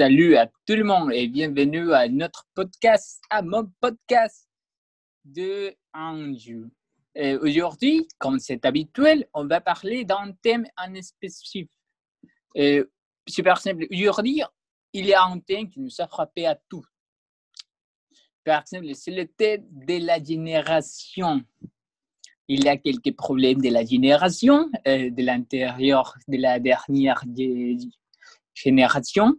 Salut 0.00 0.34
à 0.38 0.46
tout 0.46 0.76
le 0.76 0.82
monde 0.82 1.12
et 1.12 1.28
bienvenue 1.28 1.92
à 1.92 2.08
notre 2.08 2.46
podcast, 2.54 3.20
à 3.28 3.42
mon 3.42 3.70
podcast 3.80 4.48
de 5.26 5.76
Anjou. 5.92 6.70
Aujourd'hui, 7.42 8.08
comme 8.16 8.38
c'est 8.38 8.64
habituel, 8.64 9.28
on 9.34 9.44
va 9.44 9.60
parler 9.60 10.06
d'un 10.06 10.32
thème 10.40 10.66
en 10.78 11.02
spécifique. 11.02 11.70
super 13.28 13.58
simple. 13.58 13.84
Aujourd'hui, 13.92 14.40
il 14.94 15.04
y 15.04 15.12
a 15.12 15.22
un 15.22 15.38
thème 15.38 15.68
qui 15.68 15.80
nous 15.80 16.00
a 16.00 16.08
frappé 16.08 16.46
à 16.46 16.58
tous. 16.70 16.86
Par 18.42 18.62
exemple, 18.62 18.94
c'est 18.94 19.10
le 19.10 19.26
thème 19.26 19.66
de 19.70 20.02
la 20.02 20.18
génération. 20.24 21.42
Il 22.48 22.64
y 22.64 22.70
a 22.70 22.78
quelques 22.78 23.14
problèmes 23.14 23.60
de 23.60 23.68
la 23.68 23.84
génération, 23.84 24.70
euh, 24.88 25.10
de 25.10 25.22
l'intérieur 25.22 26.16
de 26.26 26.38
la 26.38 26.58
dernière 26.58 27.22
génération 28.54 29.36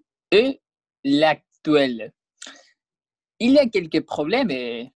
l'actuel. 1.04 2.14
Il 3.40 3.52
y 3.52 3.60
a 3.60 3.68
quelques 3.68 4.06
problèmes. 4.06 4.90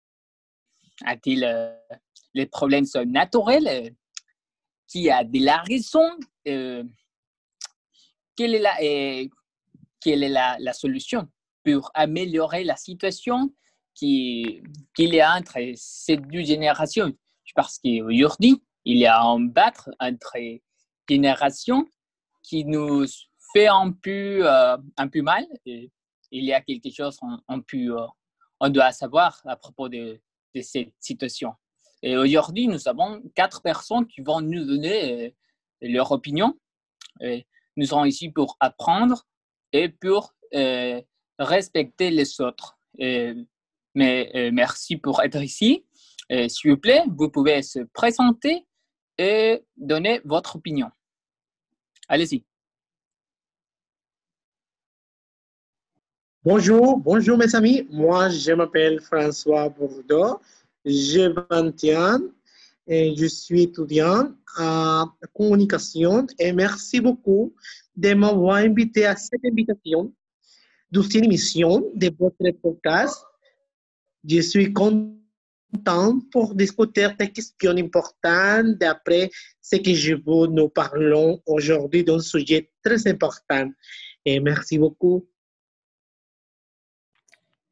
A-t-il 1.06 1.44
euh, 1.44 1.74
les 2.34 2.46
problèmes 2.46 2.86
sont 2.86 3.06
naturels 3.06 3.68
euh, 3.68 3.90
Qui 4.88 5.10
a 5.10 5.24
de 5.24 5.44
la 5.44 5.58
raison 5.58 6.08
euh, 6.48 6.84
Quelle 8.36 8.56
est 8.56 8.60
la, 8.60 8.76
quelle 10.00 10.24
est 10.24 10.30
la, 10.30 10.58
la, 10.60 10.74
solution 10.74 11.28
pour 11.64 11.92
améliorer 11.94 12.64
la 12.64 12.76
situation 12.76 13.54
qu'il 13.96 14.62
y 14.98 15.20
a 15.20 15.36
entre 15.36 15.60
ces 15.76 16.18
deux 16.18 16.44
générations? 16.44 17.12
Parce 17.56 17.80
qu'aujourd'hui, 17.80 18.62
il 18.86 18.98
y 18.98 19.06
a 19.06 19.22
un 19.22 19.40
battre 19.40 19.90
entre 20.00 20.38
générations 21.08 21.88
qui 22.42 22.66
nous 22.66 23.06
fait 23.54 23.68
un 23.68 23.92
peu, 23.92 24.42
euh, 24.46 24.78
un 24.98 25.08
peu 25.08 25.22
mal. 25.22 25.46
Et 25.66 25.92
il 26.32 26.44
y 26.44 26.54
a 26.54 26.62
quelque 26.62 26.90
chose 26.90 27.20
euh, 27.24 28.08
on 28.60 28.70
doit 28.70 28.92
savoir 28.92 29.42
à 29.46 29.56
propos 29.56 29.88
de, 29.90 30.20
de 30.56 30.62
cette 30.62 30.94
situation. 31.00 31.54
Et 32.02 32.18
aujourd'hui, 32.18 32.68
nous 32.68 32.88
avons 32.88 33.22
quatre 33.36 33.62
personnes 33.62 34.08
qui 34.08 34.22
vont 34.22 34.42
nous 34.42 34.66
donner 34.66 35.26
euh, 35.26 35.30
leur 35.82 36.12
opinion. 36.12 36.58
Et 37.22 37.46
nous 37.78 37.86
sommes 37.86 38.08
ici 38.08 38.30
pour 38.30 38.58
apprendre 38.60 39.26
et 39.72 39.90
pour 39.90 40.34
respecter 41.40 42.12
les 42.12 42.42
autres. 42.42 42.78
mais 43.96 44.52
merci 44.52 44.98
pour 44.98 45.22
être 45.24 45.42
ici. 45.42 45.86
S'il 46.30 46.72
vous 46.72 46.78
plaît, 46.78 47.04
vous 47.08 47.30
pouvez 47.30 47.64
se 47.64 47.80
présenter 47.80 48.68
et 49.18 49.64
donner 49.76 50.22
votre 50.26 50.58
opinion. 50.58 50.92
Allez-y. 52.08 52.44
Bonjour, 56.46 56.98
bonjour 56.98 57.38
mes 57.38 57.56
amis. 57.56 57.88
Moi, 57.90 58.28
je 58.28 58.52
m'appelle 58.52 59.00
François 59.00 59.70
Bourdeau. 59.70 60.42
J'ai 60.84 61.30
21 61.50 62.20
et 62.86 63.16
je 63.16 63.28
suis 63.28 63.62
étudiant 63.62 64.30
en 64.58 65.08
communication 65.34 66.28
et 66.38 66.52
merci 66.52 67.00
beaucoup 67.00 67.56
de 67.96 68.14
m'avoir 68.14 68.58
invité 68.58 69.06
à 69.06 69.16
cette 69.16 69.40
invitation 69.46 70.12
de 70.92 71.02
cette 71.02 71.24
émission 71.24 71.90
de 71.96 72.12
votre 72.20 72.52
podcast. 72.62 73.24
Je 74.28 74.42
suis 74.42 74.74
content 74.74 76.20
pour 76.30 76.56
discuter 76.56 77.08
des 77.18 77.32
questions 77.32 77.72
importantes 77.72 78.78
d'après 78.82 79.30
ce 79.62 79.78
que 79.78 79.94
je 79.94 80.16
vous 80.16 80.48
nous 80.48 80.68
parlons 80.68 81.42
aujourd'hui 81.46 82.04
d'un 82.04 82.20
sujet 82.20 82.70
très 82.84 83.08
important. 83.08 83.72
Et 84.26 84.42
merci 84.42 84.78
beaucoup. 84.78 85.26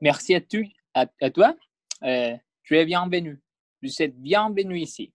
Merci 0.01 0.33
à, 0.33 0.41
tu, 0.41 0.67
à, 0.95 1.05
toi. 1.29 1.55
Euh, 2.03 2.35
tu 2.63 2.75
es 2.75 2.85
bienvenu. 2.85 3.39
Vous 3.83 4.01
êtes 4.01 4.19
bienvenu 4.19 4.79
ici. 4.79 5.13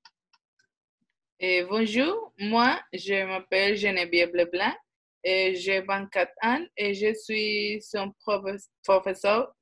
Bonjour, 1.69 2.32
moi, 2.38 2.80
je 2.92 3.26
m'appelle 3.26 3.76
Geneviève 3.76 4.32
Leblanc 4.32 4.72
et 5.25 5.56
j'ai 5.56 5.80
24 5.80 6.32
ans 6.44 6.64
et 6.76 6.94
je 6.94 7.12
suis 7.14 7.82
son 7.82 8.12
professeur. 8.84 9.52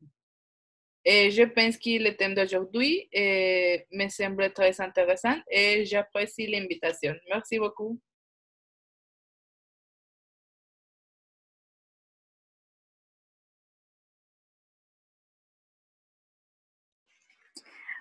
Et 1.07 1.31
je 1.31 1.43
pense 1.45 1.79
que 1.79 2.03
le 2.03 2.15
thème 2.17 2.35
d'aujourd'hui 2.35 3.09
me 3.15 4.09
semble 4.11 4.53
très 4.53 4.79
intéressant 4.79 5.37
et 5.51 5.87
j'apprécie 5.87 6.47
l'invitation. 6.47 7.15
Merci 7.31 7.59
beaucoup. 7.59 7.99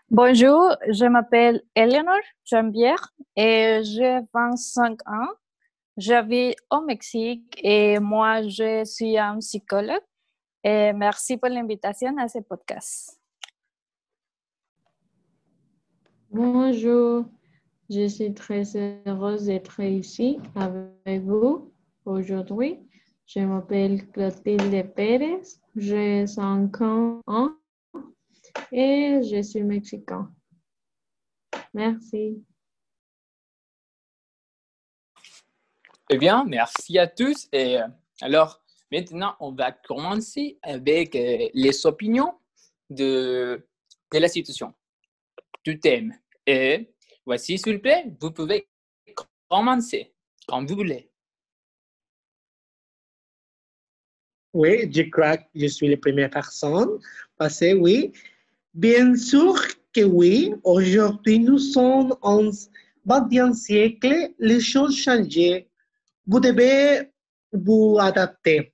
Bonjour, 0.10 0.76
je 0.90 1.06
m'appelle 1.06 1.64
Eleanor 1.74 2.20
Jambière 2.46 3.14
et 3.36 3.80
j'ai 3.84 4.20
25 4.34 5.00
ans. 5.08 5.30
Je 5.98 6.28
vis 6.28 6.56
au 6.70 6.82
Mexique 6.82 7.60
et 7.64 8.00
moi, 8.00 8.42
je 8.44 8.84
suis 8.86 9.18
un 9.18 9.40
psychologue. 9.40 10.04
Et 10.64 10.94
merci 10.94 11.38
pour 11.38 11.50
l'invitation 11.50 12.16
à 12.18 12.28
ce 12.28 12.40
podcast. 12.40 13.20
Bonjour, 16.30 17.26
je 17.90 18.08
suis 18.08 18.34
très 18.34 18.64
heureuse 19.08 19.46
d'être 19.46 19.80
ici 19.82 20.40
avec 20.56 21.24
vous 21.24 21.72
aujourd'hui. 22.06 22.80
Je 23.26 23.40
m'appelle 23.40 24.08
Clotilde 24.12 24.94
Pérez, 24.96 25.42
j'ai 25.76 26.28
5 26.28 26.82
ans 26.82 27.22
et 28.72 29.22
je 29.24 29.42
suis 29.42 29.64
mexicain. 29.64 30.34
Merci. 31.74 32.44
Eh 36.10 36.18
bien, 36.18 36.44
merci 36.46 37.00
à 37.00 37.08
tous. 37.08 37.48
Et 37.52 37.80
euh, 37.80 37.88
alors, 38.22 38.64
maintenant, 38.92 39.36
on 39.40 39.52
va 39.52 39.72
commencer 39.72 40.60
avec 40.62 41.16
euh, 41.16 41.50
les 41.54 41.86
opinions 41.86 42.40
de, 42.90 43.68
de 44.12 44.20
la 44.20 44.28
situation, 44.28 44.74
du 45.64 45.80
thème. 45.80 46.14
Et 46.46 46.94
voici, 47.26 47.58
s'il 47.58 47.76
vous 47.76 47.82
plaît, 47.82 48.06
vous 48.20 48.32
pouvez 48.32 48.68
commencer 49.50 50.14
quand 50.48 50.64
vous 50.66 50.76
voulez. 50.76 51.10
Oui, 54.54 54.92
je 54.94 55.02
crois 55.10 55.38
que 55.38 55.48
je 55.56 55.66
suis 55.66 55.88
la 55.88 55.98
première 55.98 56.30
personne. 56.30 57.00
Parce 57.38 57.60
que 57.60 57.74
oui, 57.74 58.14
Bien 58.74 59.16
sûr 59.16 59.54
que 59.94 60.02
oui, 60.02 60.52
aujourd'hui 60.64 61.38
nous 61.38 61.60
sommes 61.60 62.16
en 62.24 62.50
20e 63.08 63.54
siècle, 63.54 64.32
les 64.40 64.60
choses 64.60 64.98
changent. 64.98 65.64
Vous 66.26 66.40
devez 66.40 67.12
vous 67.52 67.98
adapter. 68.00 68.74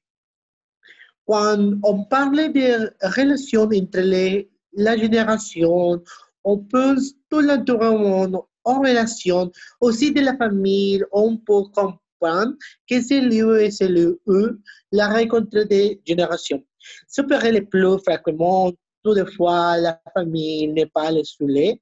Quand 1.28 1.74
on 1.84 2.06
parle 2.06 2.54
de 2.54 2.94
relations 3.02 3.64
entre 3.64 4.00
les, 4.00 4.50
la 4.72 4.96
génération, 4.96 6.02
on 6.46 6.58
pense 6.60 7.16
tout 7.30 7.42
l'environnement 7.42 8.48
en 8.64 8.80
relation, 8.80 9.52
aussi 9.82 10.14
de 10.14 10.22
la 10.22 10.38
famille, 10.38 11.04
on 11.12 11.36
peut 11.36 11.64
comprendre 11.74 12.56
que 12.90 13.02
c'est 13.02 13.20
lieu 13.20 13.62
et 13.62 13.72
c'est 13.72 13.90
le 13.90 14.22
eux, 14.28 14.62
la 14.94 15.10
rencontre 15.10 15.64
des 15.64 16.00
générations. 16.06 16.64
Serait 17.08 17.52
le 17.52 17.66
plus 17.66 18.00
fréquemment 18.00 18.72
toutefois 19.04 19.78
la 19.78 20.02
famille 20.14 20.68
n'est 20.68 20.86
pas 20.86 21.12
le 21.12 21.24
sujet. 21.24 21.82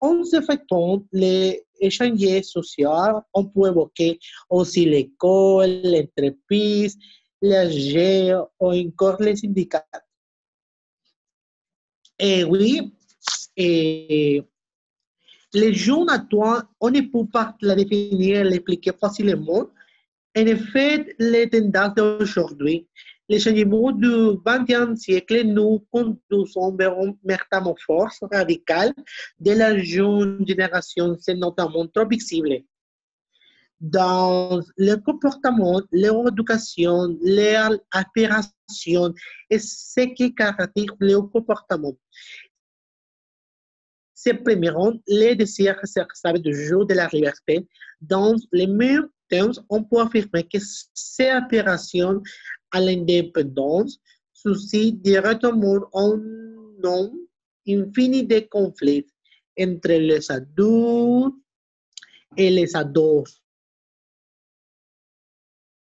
En 0.00 0.22
effectuant 0.22 1.02
les 1.12 1.64
échanges 1.80 2.42
sociaux, 2.42 3.22
on 3.34 3.44
peut 3.46 3.68
évoquer 3.68 4.18
aussi 4.48 4.84
l'école, 4.84 5.80
l'entreprise, 5.82 6.96
les 7.42 8.34
ou 8.60 8.72
encore 8.72 9.20
les 9.20 9.36
syndicats. 9.36 9.84
Et 12.18 12.44
oui, 12.44 12.92
et 13.56 14.42
les 15.54 15.74
jeunes 15.74 16.10
actuels, 16.10 16.62
on 16.80 16.90
ne 16.90 17.00
peut 17.00 17.26
pas 17.26 17.56
la 17.60 17.74
définir, 17.74 18.44
l'expliquer 18.44 18.92
facilement. 18.92 19.68
En 20.36 20.46
effet, 20.46 21.14
les 21.18 21.48
tendances 21.48 21.94
d'aujourd'hui 21.94 22.86
les 23.28 23.38
changements 23.38 23.92
du 23.92 24.38
XXe 24.46 24.98
siècle 25.00 25.42
nous 25.44 25.84
conduisent 25.90 26.56
vers 26.78 26.94
une 27.02 27.16
métamorphose 27.22 28.18
radicale 28.32 28.94
de 29.38 29.52
la 29.52 29.78
jeune 29.78 30.44
génération, 30.46 31.16
c'est 31.20 31.34
notamment 31.34 31.86
trop 31.88 32.06
visible. 32.06 32.62
Dans 33.80 34.60
le 34.76 34.96
comportement, 34.96 35.80
leur 35.92 36.28
éducation, 36.28 37.16
leur 37.22 37.72
aspiration 37.92 39.14
et 39.50 39.58
ce 39.58 40.00
qui 40.14 40.34
caractérise 40.34 40.90
le 40.98 41.20
comportement. 41.20 41.96
C'est 44.14 44.34
premièrement 44.34 44.94
les 45.06 45.36
désirs 45.36 45.76
responsables 45.80 46.40
du 46.40 46.52
jour 46.66 46.86
de 46.86 46.94
la 46.94 47.06
liberté 47.12 47.68
dans 48.00 48.34
les 48.52 48.66
mêmes 48.66 49.08
termes, 49.28 49.52
on 49.68 49.84
peut 49.84 50.00
affirmer 50.00 50.44
que 50.44 50.58
ces 50.94 51.32
opérations 51.32 52.22
à 52.70 52.80
l'indépendance 52.80 53.98
suscitent 54.32 55.02
directement 55.02 55.88
un 55.94 56.16
nombre 56.82 57.16
infini 57.66 58.24
de 58.24 58.40
conflits 58.40 59.06
entre 59.58 59.92
les 59.92 60.30
adultes 60.30 61.34
et 62.36 62.50
les 62.50 62.76
ados. 62.76 63.42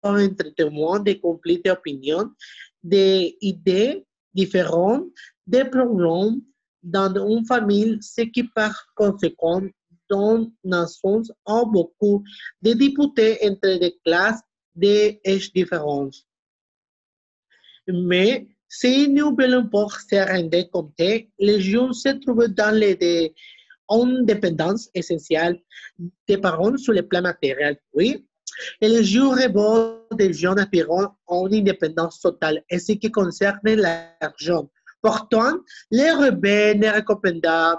Entre 0.03 0.55
témoins 0.55 1.01
des 1.01 1.19
conflits 1.19 1.61
d'opinion, 1.61 2.31
des 2.83 3.37
idées 3.41 4.07
différentes, 4.33 5.09
des 5.47 5.65
problèmes 5.65 6.41
dans 6.83 7.13
une 7.27 7.45
famille, 7.45 7.99
ce 8.01 8.23
qui 8.23 8.45
par 8.45 8.87
conséquent 8.95 9.63
donne 10.09 10.53
naissance 10.65 11.31
à 11.47 11.65
beaucoup 11.65 12.23
de 12.63 12.73
députés 12.73 13.39
entre 13.43 13.79
des 13.79 13.99
classes 14.05 14.41
d'âge 14.75 15.53
différentes. 15.53 16.17
Mais 17.87 18.47
si 18.69 19.09
nous 19.09 19.35
voulons 19.35 19.67
pas 19.69 19.87
se 19.89 20.17
rendre 20.17 20.71
compte, 20.71 20.93
les 21.39 21.61
jeunes 21.61 21.93
se 21.93 22.11
trouvent 22.21 22.49
dans 22.49 22.75
les 22.75 22.95
de- 22.97 23.33
une 23.91 24.27
dépendance 24.27 24.91
essentielle 24.93 25.63
des 26.29 26.37
parents 26.37 26.77
sur 26.77 26.93
le 26.93 27.03
plan 27.03 27.23
matériel. 27.23 27.79
Oui, 27.95 28.27
et 28.81 28.89
les 28.89 29.19
rêvent 29.21 30.03
des 30.13 30.33
jeunes 30.33 30.59
aspirant 30.59 31.17
à 31.27 31.35
une 31.47 31.55
indépendance 31.55 32.21
totale 32.21 32.63
et 32.69 32.79
ce 32.79 32.93
qui 32.93 33.11
concerne 33.11 33.59
l'argent. 33.65 34.69
Pourtant, 35.01 35.55
les 35.91 36.11
rebelles 36.11 36.79
ne 36.81 36.89
recommandent 36.97 37.79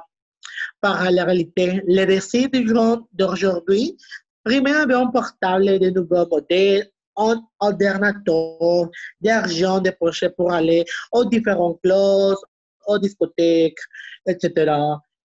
par 0.82 1.10
la 1.12 1.26
réalité. 1.26 1.82
Les 1.88 2.06
récits 2.06 2.50
des 2.50 2.66
jeunes 2.66 3.02
d'aujourd'hui 3.14 3.98
primaient 4.44 4.72
avec 4.72 4.96
un 4.96 5.08
portable 5.08 5.80
de 5.80 5.90
nouveaux 5.90 6.28
modèles, 6.28 6.90
un 7.18 7.42
alternateur 7.60 8.90
d'argent 9.22 9.80
dépoché 9.80 10.30
pour 10.30 10.52
aller 10.52 10.86
aux 11.12 11.26
différents 11.26 11.76
clubs, 11.84 12.38
aux 12.88 12.98
discothèques, 12.98 13.80
etc. 14.28 14.72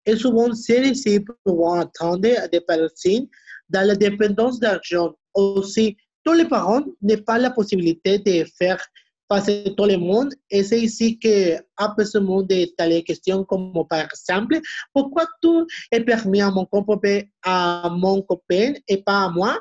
Et 0.07 0.17
souvent, 0.17 0.53
celles-ci 0.53 1.25
pouvant 1.45 1.81
attendre 1.81 2.21
des 2.21 2.61
personnes 2.61 3.27
dans 3.69 3.87
la 3.87 3.95
dépendance 3.95 4.61
d'argent. 4.61 5.15
Aussi, 5.35 5.97
tous 6.25 6.33
les 6.33 6.45
parents 6.47 6.83
n'ont 7.03 7.23
pas 7.27 7.39
la 7.39 7.51
possibilité 7.51 8.19
de 8.19 8.45
faire 8.59 8.85
passer 9.35 9.75
tout 9.77 9.85
le 9.85 9.97
monde. 9.97 10.33
Et 10.51 10.63
c'est 10.63 10.81
ici 10.81 11.19
que 11.19 11.57
apaisement 11.77 12.43
de 12.43 12.67
telles 12.77 13.03
questions 13.03 13.45
comme 13.45 13.73
par 13.89 14.07
exemple, 14.07 14.61
pourquoi 14.93 15.27
tout 15.43 15.67
est 15.91 16.03
permis 16.03 16.41
à 16.41 16.51
mon 16.51 16.67
copain, 16.67 17.23
à 17.43 17.91
mon 17.91 18.23
copain 18.23 18.75
et 18.87 18.99
pas 18.99 19.25
à 19.25 19.31
moi? 19.31 19.61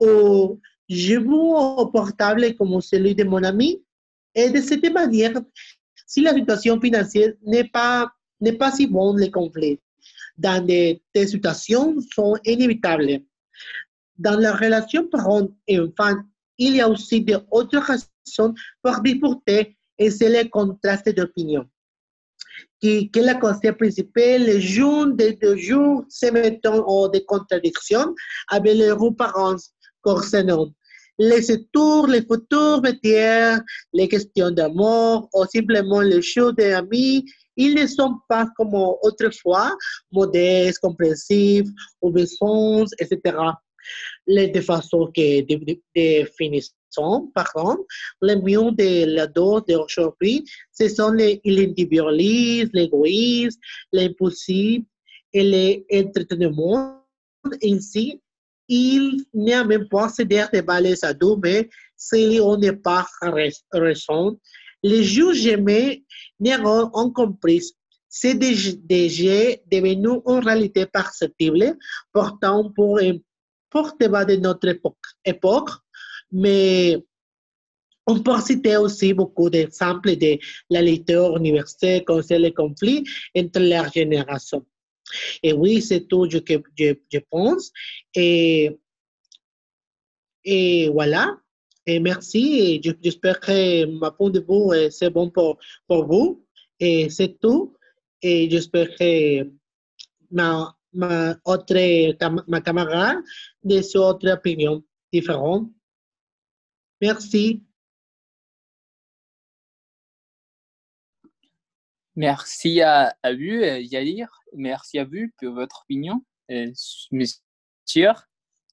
Ou 0.00 0.60
je 0.88 1.14
veux 1.14 1.46
au 1.80 1.86
portable 1.86 2.54
comme 2.54 2.80
celui 2.80 3.14
de 3.14 3.24
mon 3.24 3.42
ami? 3.42 3.82
Et 4.34 4.50
de 4.50 4.60
cette 4.60 4.88
manière, 4.92 5.34
si 6.06 6.20
la 6.20 6.32
situation 6.32 6.80
financière 6.80 7.32
n'est 7.44 7.68
pas, 7.68 8.08
pas 8.58 8.70
si 8.70 8.86
bonne, 8.86 9.18
les 9.18 9.30
conflits 9.30 9.80
dans 10.36 10.64
des, 10.64 11.02
situations 11.26 11.96
sont 12.14 12.36
inévitables. 12.44 13.20
Dans 14.16 14.38
la 14.38 14.52
relation 14.54 15.08
parent 15.08 15.48
et 15.66 15.80
enfant, 15.80 16.14
il 16.56 16.76
y 16.76 16.80
a 16.80 16.88
aussi 16.88 17.20
d'autres 17.22 17.92
raisons 18.38 18.54
pour 18.82 19.00
disputer 19.00 19.76
et 19.98 20.10
c'est 20.10 20.28
le 20.28 20.48
contraste 20.48 21.08
d'opinion. 21.08 21.64
Qui, 22.80 23.10
est 23.14 23.20
la 23.20 23.34
cause 23.34 23.58
principale, 23.76 24.44
les 24.44 24.60
jeunes 24.60 25.16
de 25.16 25.36
deux 25.40 25.56
jours 25.56 26.04
se 26.08 26.26
mettent 26.26 26.66
en 26.66 27.08
des 27.08 27.24
contradictions 27.24 28.14
avec 28.48 28.76
leurs 28.76 29.16
parents 29.16 29.56
concernant 30.02 30.68
les 31.18 31.66
tours, 31.72 32.06
les 32.06 32.22
futurs 32.22 32.80
métiers, 32.80 33.56
les 33.92 34.08
questions 34.08 34.50
d'amour 34.52 35.28
ou 35.34 35.44
simplement 35.52 36.00
les 36.00 36.22
choses 36.22 36.54
d'amis, 36.54 37.24
ils 37.56 37.74
ne 37.74 37.86
sont 37.86 38.18
pas 38.28 38.46
comme 38.56 38.74
autrefois, 38.74 39.76
modestes, 40.12 40.78
compréhensifs, 40.78 41.68
obéissants, 42.00 42.84
etc. 43.00 43.36
Les 44.26 44.60
façon 44.60 45.10
que 45.14 45.40
définissons, 45.94 47.30
par 47.34 47.52
contre, 47.52 47.82
le 48.20 48.36
mieux 48.36 48.70
de 48.72 49.14
l'ado 49.14 49.60
d'aujourd'hui, 49.60 50.44
ce 50.72 50.88
sont 50.88 51.12
les- 51.12 51.40
l'individualisme, 51.44 52.70
l'égoïsme, 52.74 53.60
l'impulsif 53.92 54.82
et 55.32 55.84
l'entreteniment 55.90 57.04
ainsi 57.62 58.20
il 58.68 59.24
n'y 59.32 59.54
a 59.54 59.64
même 59.64 59.88
pas 59.88 60.10
céder 60.10 60.44
devant 60.52 60.78
les 60.78 61.02
ados, 61.04 61.38
mais 61.42 61.70
si 61.96 62.38
on 62.42 62.56
n'est 62.58 62.76
pas 62.76 63.06
rais- 63.22 63.50
raison, 63.72 64.38
les 64.82 65.02
juges 65.02 65.42
jamais 65.42 66.04
n'auront 66.38 66.90
ont 66.92 67.10
compris. 67.10 67.62
C'est 68.10 68.34
déjà 68.34 69.56
devenu 69.70 70.20
une 70.26 70.44
réalité 70.44 70.86
perceptible, 70.86 71.76
pourtant 72.12 72.70
pour 72.74 72.98
un 72.98 73.16
fort 73.70 73.94
débat 73.98 74.24
de 74.24 74.36
notre 74.36 74.68
époque, 75.24 75.70
mais 76.32 76.98
on 78.06 78.20
peut 78.20 78.40
citer 78.40 78.76
aussi 78.78 79.12
beaucoup 79.12 79.50
d'exemples 79.50 80.16
de 80.16 80.38
la 80.70 80.80
littérature 80.80 81.36
universelle 81.36 82.04
concernant 82.04 82.44
les 82.44 82.54
conflits 82.54 83.04
entre 83.36 83.60
leurs 83.60 83.92
générations. 83.92 84.64
Et 85.42 85.52
oui, 85.52 85.82
c'est 85.82 86.06
tout 86.08 86.30
ce 86.30 86.38
que 86.38 86.54
je, 86.78 87.18
pense. 87.30 87.70
Et, 88.14 88.78
voilà. 90.90 91.36
Et 91.86 92.00
merci. 92.00 92.58
Et 92.60 92.80
je- 92.82 92.92
j'espère 93.02 93.40
que 93.40 93.84
ma 93.86 94.10
point 94.10 94.30
de 94.30 94.40
vue, 94.40 94.90
c'est 94.90 95.10
bon 95.10 95.30
pour, 95.30 95.58
pour 95.86 96.06
vous. 96.06 96.46
Et 96.80 97.10
c'est 97.10 97.38
tout. 97.38 97.74
Et 98.22 98.48
j'espère 98.50 98.94
que 98.96 99.50
ma, 100.30 100.77
ma 100.92 101.36
cam- 102.18 102.44
ma 102.46 102.60
camarade 102.60 103.18
de 103.64 103.80
ses 103.80 103.98
autres 103.98 104.28
opinions 104.30 104.84
différentes. 105.12 105.70
Merci. 107.00 107.62
Merci 112.16 112.80
à, 112.82 113.14
vous, 113.24 113.62
euh, 113.62 113.78
Yalir. 113.78 114.28
Merci 114.54 114.98
à 114.98 115.04
vous 115.04 115.28
pour 115.38 115.54
votre 115.54 115.82
opinion, 115.82 116.24
euh, 116.50 116.72
monsieur. 117.12 118.12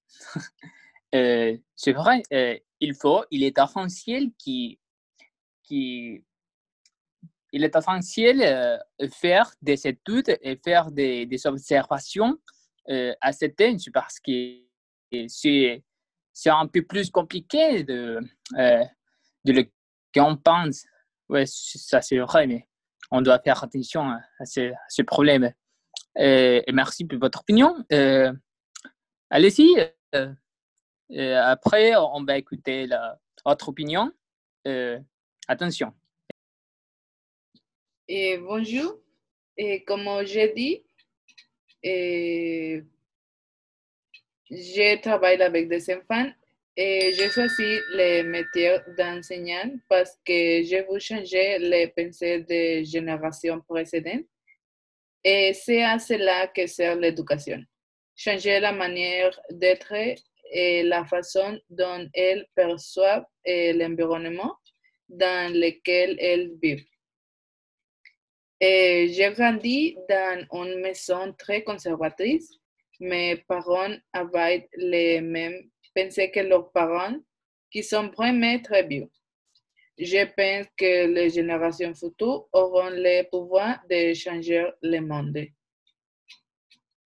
Euh, 1.13 1.57
c'est 1.77 1.93
vrai, 1.93 2.23
il 2.81 2.93
faut, 2.93 3.23
il 3.31 3.43
est 3.43 3.57
essentiel 3.57 4.31
qui, 4.37 4.81
qui, 5.63 6.25
il 7.55 7.63
est 7.63 7.73
essentiel 7.73 8.41
euh, 8.41 8.77
faire 9.09 9.49
des 9.61 9.87
études 9.87 10.37
et 10.41 10.57
faire 10.57 10.91
des, 10.91 11.47
observations 11.47 12.37
euh, 12.89 13.13
à 13.21 13.31
cet 13.31 13.61
âge 13.61 13.89
parce 13.93 14.19
que 14.19 14.59
c'est, 15.29 15.81
un 16.47 16.67
peu 16.67 16.81
plus 16.81 17.09
compliqué 17.09 17.85
de, 17.85 18.19
euh, 18.57 18.83
de 19.45 19.53
le 19.53 19.63
qu'on 20.13 20.35
pense. 20.35 20.85
Ouais, 21.29 21.45
ça 21.47 22.01
c'est 22.01 22.17
vrai, 22.17 22.45
mais 22.45 22.67
on 23.09 23.21
doit 23.21 23.39
faire 23.39 23.63
attention 23.63 24.09
à, 24.09 24.19
à 24.39 24.45
ce, 24.45 25.01
problème. 25.03 25.53
Et 26.17 26.71
merci 26.73 27.05
pour 27.05 27.19
votre 27.19 27.39
opinion. 27.39 27.85
Allez-y. 29.29 29.93
après, 31.09 31.95
on 31.95 32.23
va 32.25 32.37
écouter 32.37 32.85
la, 32.85 33.17
votre 33.45 33.69
opinion. 33.69 34.11
Attention. 35.47 35.93
Et 38.07 38.37
bonjour. 38.37 38.99
Et 39.57 39.83
comme 39.83 40.07
j'ai 40.25 40.53
dit, 40.53 40.83
et 41.81 42.83
je 44.51 45.01
travaille 45.01 45.41
avec 45.41 45.67
des 45.67 45.89
enfants 45.91 46.29
et 46.77 47.13
j'ai 47.13 47.29
choisi 47.29 47.79
le 47.93 48.23
métier 48.23 48.77
d'enseignant 48.95 49.71
parce 49.89 50.19
que 50.23 50.61
je 50.63 50.85
veux 50.87 50.99
changer 50.99 51.57
les 51.57 51.87
pensées 51.87 52.41
des 52.41 52.85
générations 52.85 53.61
précédentes. 53.61 54.25
Et 55.23 55.53
c'est 55.53 55.83
à 55.83 55.97
cela 55.97 56.47
que 56.47 56.67
sert 56.67 56.95
l'éducation. 56.97 57.63
Changer 58.15 58.59
la 58.59 58.71
manière 58.71 59.39
d'être 59.49 59.93
et 60.51 60.83
la 60.83 61.05
façon 61.05 61.59
dont 61.71 62.07
elles 62.13 62.45
perçoivent 62.53 63.25
eh, 63.45 63.73
l'environnement 63.73 64.55
dans 65.09 65.51
lequel 65.51 66.17
elles 66.19 66.51
vivent. 66.61 66.85
J'ai 68.61 69.31
grandi 69.35 69.97
dans 70.09 70.45
une 70.53 70.81
maison 70.81 71.33
très 71.33 71.63
conservatrice. 71.63 72.51
Mes 72.99 73.37
parents 73.47 73.95
avaient 74.13 74.69
les 74.75 75.21
mêmes 75.21 75.69
pensées 75.93 76.31
que 76.31 76.39
leurs 76.39 76.71
parents, 76.71 77.17
qui 77.71 77.83
sont 77.83 78.09
vraiment 78.09 78.59
très 78.59 78.87
vieux. 78.87 79.09
Je 79.97 80.25
pense 80.25 80.67
que 80.77 81.07
les 81.07 81.29
générations 81.29 81.93
futures 81.93 82.47
auront 82.53 82.89
le 82.89 83.23
pouvoir 83.29 83.79
de 83.89 84.13
changer 84.13 84.65
le 84.81 84.99
monde. 84.99 85.45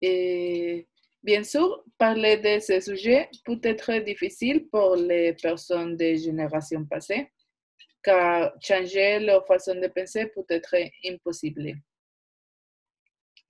Et 0.01 0.87
Bien 1.27 1.43
sûr, 1.43 1.83
parler 1.97 2.37
de 2.37 2.57
ce 2.61 2.79
sujet 2.79 3.29
peut 3.43 3.59
être 3.61 3.91
difficile 4.05 4.69
pour 4.69 4.95
les 4.95 5.33
personnes 5.33 5.97
des 5.97 6.17
générations 6.17 6.85
passées, 6.85 7.29
changer 8.61 9.19
leur 9.19 9.45
façon 9.45 9.75
de 9.75 9.87
penser 9.87 10.27
peut 10.27 10.45
être 10.49 10.75
impossible. 11.05 11.75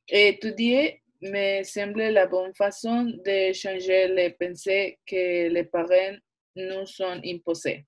Étudier 0.08 1.02
me 1.22 1.64
semble 1.64 2.04
la 2.04 2.28
bonne 2.28 2.54
façon 2.54 3.04
de 3.04 3.54
changer 3.54 4.08
les 4.08 4.32
pensées 4.32 5.00
que 5.06 5.50
les 5.50 5.64
parents 5.64 6.18
nous 6.56 6.86
ont 7.02 7.22
imposées. 7.26 7.86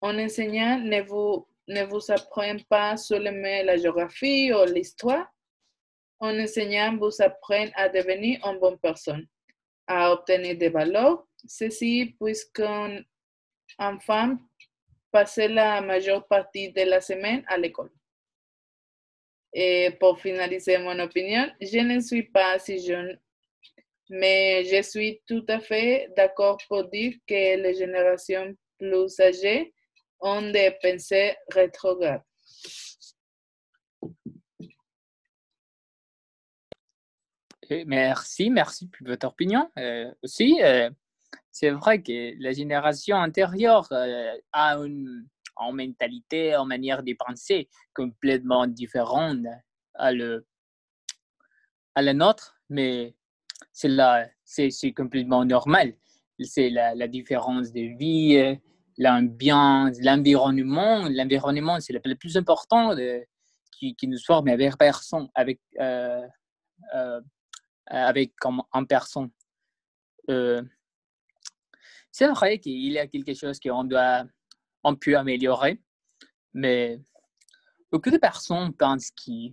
En 0.00 0.18
enseignant, 0.18 0.78
ne 0.78 1.00
vous, 1.02 1.46
ne 1.68 1.84
vous 1.84 2.10
apprend 2.10 2.56
pas 2.68 2.96
seulement 2.96 3.62
la 3.64 3.76
géographie 3.76 4.52
ou 4.52 4.64
l'histoire, 4.64 5.32
en 6.22 6.38
enseignant, 6.38 6.96
vous 6.96 7.20
apprenez 7.20 7.72
à 7.74 7.88
devenir 7.88 8.40
une 8.46 8.60
bonne 8.60 8.78
personne, 8.78 9.26
à 9.88 10.12
obtenir 10.12 10.56
des 10.56 10.68
valeurs. 10.68 11.26
Ceci 11.44 12.14
puisqu'un 12.20 13.02
enfant 13.76 14.38
passe 15.12 15.36
la 15.36 15.80
majeure 15.80 16.26
partie 16.26 16.72
de 16.72 16.82
la 16.82 17.00
semaine 17.00 17.44
à 17.46 17.58
l'école. 17.58 17.90
Et 19.52 19.90
pour 20.00 20.18
finaliser 20.18 20.78
mon 20.78 20.98
opinion, 20.98 21.46
je 21.60 21.78
ne 21.78 22.00
suis 22.00 22.22
pas 22.22 22.58
si 22.58 22.84
jeune, 22.84 23.20
mais 24.08 24.64
je 24.64 24.82
suis 24.82 25.20
tout 25.28 25.44
à 25.48 25.60
fait 25.60 26.08
d'accord 26.16 26.58
pour 26.66 26.88
dire 26.88 27.14
que 27.26 27.62
les 27.62 27.74
générations 27.74 28.56
plus 28.78 29.20
âgées 29.20 29.74
ont 30.20 30.50
des 30.50 30.70
pensées 30.82 31.36
rétrogrades. 31.50 32.22
Merci, 37.86 38.50
merci 38.50 38.88
pour 38.88 39.06
votre 39.06 39.26
opinion. 39.26 39.70
Euh, 39.78 40.12
aussi, 40.22 40.60
euh, 40.62 40.90
c'est 41.52 41.70
vrai 41.70 42.02
que 42.02 42.34
la 42.42 42.52
génération 42.52 43.16
antérieure 43.16 43.86
euh, 43.92 44.32
a 44.52 44.76
une, 44.76 45.26
mentalité, 45.72 46.56
en 46.56 46.64
manière 46.64 47.04
de 47.04 47.14
penser 47.16 47.68
complètement 47.94 48.66
différente 48.66 49.46
à, 49.94 50.12
la 50.12 52.14
nôtre, 52.14 52.58
mais 52.68 53.14
c'est, 53.72 53.88
la, 53.88 54.28
c'est, 54.44 54.92
complètement 54.92 55.44
normal. 55.44 55.94
C'est 56.40 56.70
la, 56.70 57.06
différence 57.06 57.70
de 57.70 57.96
vie, 57.96 58.58
l'ambiance, 58.98 59.98
l'environnement. 60.02 61.06
L'environnement, 61.08 61.78
c'est 61.78 61.92
le, 61.92 62.16
plus 62.16 62.36
important 62.36 62.96
de, 62.96 63.24
qui, 63.70 63.94
qui, 63.94 64.08
nous 64.08 64.18
forme 64.18 64.48
avec 64.48 64.76
personne, 64.76 65.28
avec 65.34 65.60
euh, 66.92 67.20
avec 67.86 68.34
comme 68.36 68.62
en 68.72 68.84
personne. 68.84 69.30
Euh, 70.30 70.62
c'est 72.12 72.28
vrai 72.28 72.58
qu'il 72.58 72.92
y 72.92 72.98
a 72.98 73.06
quelque 73.06 73.34
chose 73.34 73.58
qu'on 73.58 73.84
doit, 73.84 74.24
on 74.84 74.94
peut 74.94 75.16
améliorer, 75.16 75.80
mais 76.52 77.00
beaucoup 77.90 78.10
de 78.10 78.18
personnes 78.18 78.72
pensent 78.74 79.10
que, 79.10 79.52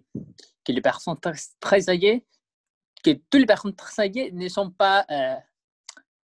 les 0.71 0.81
personnes 0.81 1.19
très, 1.19 1.33
très 1.59 1.89
âgées, 1.89 2.27
que 3.03 3.11
toutes 3.11 3.39
les 3.41 3.45
personnes 3.45 3.75
très 3.75 4.03
âgées 4.03 4.31
ne 4.33 4.47
sont 4.49 4.69
pas, 4.69 5.05
euh, 5.09 5.35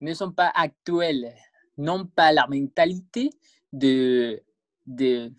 ne 0.01 0.13
sont 0.13 0.31
pas 0.31 0.51
actuelles, 0.55 1.33
n'ont 1.77 2.05
pas 2.05 2.33
la 2.33 2.47
mentalité 2.47 3.29
de, 3.71 4.41
de 4.85 5.31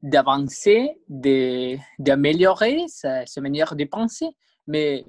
d'avancer, 0.00 1.00
d'améliorer 1.08 2.86
sa, 2.86 3.26
sa, 3.26 3.40
manière 3.40 3.74
de 3.74 3.84
penser. 3.84 4.28
Mais 4.68 5.04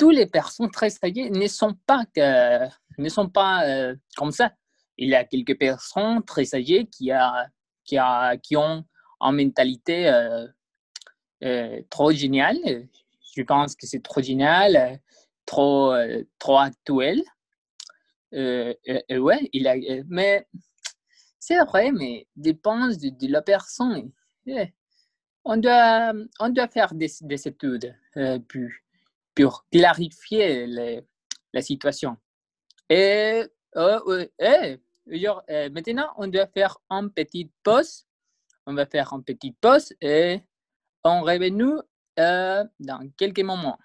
toutes 0.00 0.14
les 0.14 0.26
personnes 0.26 0.70
très 0.70 0.88
âgées 1.04 1.28
ne 1.28 1.46
sont 1.46 1.74
pas, 1.86 2.06
ne 2.96 3.08
sont 3.10 3.28
pas 3.28 3.66
euh, 3.68 3.94
comme 4.16 4.32
ça. 4.32 4.50
Il 4.96 5.10
y 5.10 5.14
a 5.14 5.24
quelques 5.24 5.58
personnes 5.58 6.24
très 6.24 6.54
âgées 6.54 6.86
qui, 6.86 7.10
a, 7.10 7.46
qui, 7.84 7.98
a, 7.98 8.38
qui 8.38 8.56
ont 8.56 8.82
une 9.20 9.36
mentalité 9.36 10.08
euh, 10.08 10.46
euh, 11.44 11.82
trop 11.90 12.12
géniale. 12.12 12.56
Je 13.36 13.42
pense 13.42 13.76
que 13.76 13.86
c'est 13.86 14.02
trop 14.02 14.22
génial, 14.22 15.00
trop, 15.44 15.92
trop 16.38 16.56
actuel. 16.56 17.22
ouais, 18.32 19.50
il 19.52 19.68
a, 19.68 19.74
mais 20.08 20.46
c'est 21.38 21.62
vrai, 21.66 21.92
mais 21.92 22.26
dépend 22.36 22.88
de, 22.88 23.30
la 23.30 23.42
personne. 23.42 24.10
On 25.44 25.58
doit, 25.58 26.14
on 26.38 26.48
doit 26.48 26.68
faire 26.68 26.94
des, 26.94 27.10
des 27.20 27.48
études 27.48 27.94
plus 28.48 28.82
clarifier 29.70 30.66
la 31.52 31.62
situation. 31.62 32.16
Et, 32.88 33.44
euh, 33.76 34.26
euh, 34.42 35.70
maintenant, 35.70 36.12
on 36.16 36.26
doit 36.26 36.46
faire 36.48 36.76
un 36.88 37.08
petit 37.08 37.50
pause. 37.62 38.06
On 38.66 38.74
va 38.74 38.86
faire 38.86 39.12
un 39.12 39.20
petit 39.20 39.52
pause 39.52 39.92
et 40.00 40.40
on 41.04 41.22
revient 41.22 41.80
euh, 42.18 42.64
dans 42.78 43.10
quelques 43.16 43.40
moments. 43.40 43.78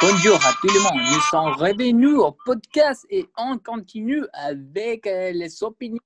Bonjour 0.00 0.36
à 0.44 0.52
tout 0.60 0.66
le 0.66 0.80
monde. 0.80 1.00
Nous 1.12 1.20
sommes 1.20 1.52
revenus 1.52 2.18
au 2.18 2.32
podcast 2.32 3.06
et 3.10 3.28
on 3.36 3.58
continue 3.58 4.24
avec 4.32 5.06
euh, 5.06 5.30
les 5.30 5.62
opinions. 5.62 6.00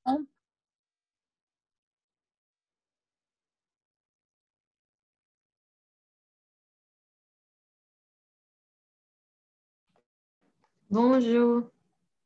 Bonjour, 10.92 11.70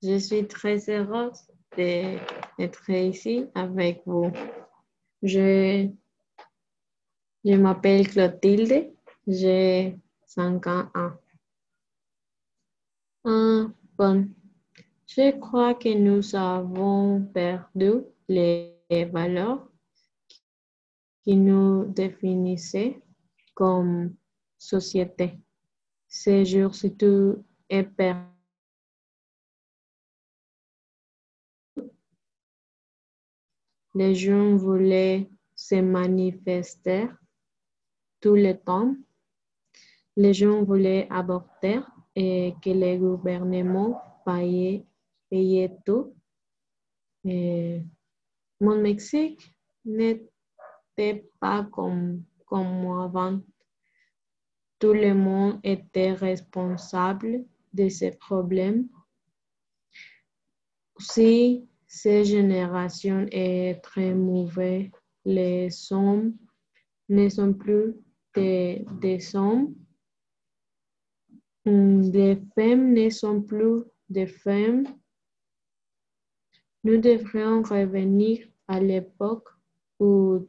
je 0.03 0.19
suis 0.19 0.45
très 0.49 0.91
heureuse 0.91 1.47
d'être 1.77 2.91
ici 2.91 3.47
avec 3.55 4.03
vous. 4.07 4.33
Je, 5.23 5.89
m'appelle 7.45 8.09
Clotilde, 8.09 8.93
j'ai 9.29 9.97
5 10.27 10.67
ans. 10.67 10.91
Ah, 13.25 13.67
bon, 13.97 14.29
je 15.07 15.39
crois 15.39 15.75
que 15.75 15.95
nous 15.97 16.35
avons 16.35 17.23
perdu 17.33 18.03
les 18.29 18.75
valeurs 19.13 19.71
qui 21.23 21.37
nous 21.37 21.85
définissaient 21.85 23.01
comme 23.55 24.17
société. 24.59 25.39
Ces 26.09 26.45
jours 26.45 26.75
tout 26.99 27.45
est 27.69 27.85
perdu. 27.85 28.36
Les 33.97 34.15
gens 34.15 34.57
voulaient 34.57 35.27
se 35.55 35.77
manifester 35.77 37.09
tout 38.21 38.35
le 38.35 38.53
temps. 38.53 38.95
Les 40.17 40.35
gens 40.35 40.63
voulaient 40.65 41.09
aborter 41.09 41.81
et 42.15 42.55
que 42.63 42.69
le 42.69 42.99
gouvernement 42.99 43.99
payait, 44.23 44.85
tout. 45.87 46.15
mon 47.25 48.83
Mexique 48.83 49.55
n'était 49.87 51.31
pas 51.41 51.65
comme, 51.73 52.23
comme 52.45 53.01
avant. 53.01 53.41
Tout 54.79 54.93
le 54.93 55.15
monde 55.15 55.59
était 55.65 56.13
responsable 56.13 57.47
de 57.73 57.89
ces 57.89 58.11
problèmes. 58.11 58.91
Si 60.99 61.67
ces 61.87 62.25
générations 62.25 63.27
est 63.31 63.81
très 63.83 64.13
mauvaise, 64.13 64.91
les 65.25 65.69
hommes 65.93 66.35
ne 67.09 67.29
sont 67.29 67.53
plus 67.53 67.95
des, 68.35 68.85
hommes. 69.35 69.75
Les 71.65 72.39
femmes 72.55 72.93
ne 72.93 73.11
sont 73.11 73.43
plus 73.43 73.83
des 74.09 74.27
femmes. 74.27 74.85
Nous 76.85 76.99
devrions 76.99 77.63
revenir 77.63 78.47
à 78.69 78.81
l'époque 78.81 79.49
où 79.99 80.47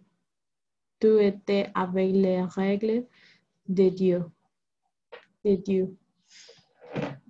tout 0.99 1.17
était 1.19 1.69
avec 1.73 2.13
les 2.13 2.41
règles 2.41 3.05
de 3.67 3.89
Dieu. 3.89 4.25
De 5.45 5.55
Dieu. 5.55 5.97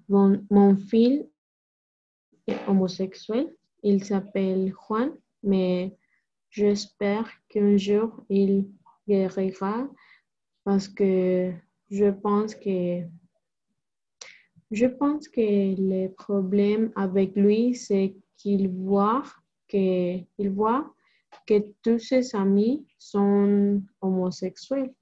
Mon, 0.10 0.46
mon 0.50 0.76
fils 0.76 1.26
est 2.48 2.67
homosexuel. 2.67 3.54
Il 3.84 4.04
s'appelle 4.04 4.74
Juan, 4.74 5.13
mais 5.44 5.96
j'espère 6.50 7.30
qu'un 7.50 7.78
jour 7.78 8.24
il 8.30 8.68
guérira 9.08 9.88
parce 10.63 10.88
que 10.88 11.54
je 11.90 12.10
pense 12.12 12.56
que 12.56 13.04
je 14.72 14.86
pense 14.86 15.30
que 15.30 15.40
le 15.42 16.10
problème 16.10 16.92
avec 16.96 17.36
lui, 17.36 17.74
c'est 17.76 18.16
qu'il 18.36 18.70
voit 18.70 19.24
que, 19.68 20.18
il 20.38 20.50
voit 20.50 20.94
que 21.46 21.74
tous 21.82 22.00
ses 22.00 22.36
amis 22.36 22.86
sont 22.98 23.82
homosexuels. 24.02 24.94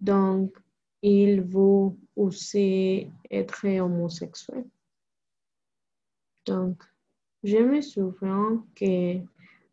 Donc, 0.00 0.56
il 1.02 1.42
veut 1.42 1.90
aussi 2.16 3.10
être 3.30 3.66
homosexuel. 3.80 4.64
Donc, 6.44 6.82
je 7.42 7.58
me 7.58 7.80
souviens 7.80 8.64
que 8.74 9.20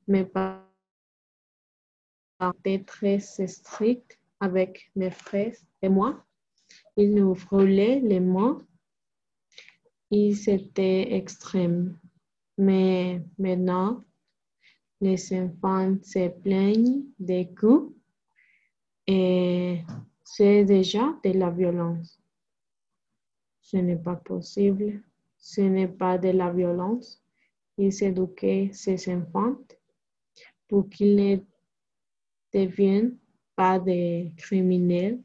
mes 0.08 0.26
parents 0.26 0.62
étaient 2.42 2.84
très 2.84 3.20
stricts 3.20 4.20
avec 4.40 4.92
mes 4.96 5.12
frères 5.12 5.56
et 5.82 5.90
moi. 5.90 6.24
Ils 6.98 7.14
nous 7.16 7.36
frôlaient 7.36 8.00
les 8.00 8.20
mains. 8.20 8.62
Ils 10.12 10.50
étaient 10.50 11.14
extrêmes. 11.16 11.98
Mais 12.58 13.22
maintenant, 13.38 14.04
les 15.02 15.34
enfants 15.34 15.96
se 16.04 16.30
plaignent 16.30 17.04
des 17.20 17.54
coups 17.54 17.94
et 19.08 19.82
c'est 20.24 20.64
déjà 20.66 21.14
de 21.24 21.32
la 21.32 21.50
violence. 21.50 22.20
Ce 23.62 23.78
n'est 23.78 23.98
pas 23.98 24.16
possible. 24.16 25.04
Ce 25.38 25.62
n'est 25.62 25.88
pas 25.88 26.18
de 26.18 26.30
la 26.30 26.52
violence. 26.52 27.25
Ils 27.78 28.04
éduquent 28.04 28.74
ses 28.74 29.14
enfants 29.14 29.56
pour 30.68 30.90
qu'ils 30.90 31.16
ne 31.16 31.38
deviennent 32.54 33.18
pas 33.56 33.80
des 33.80 34.32
criminels 34.38 35.20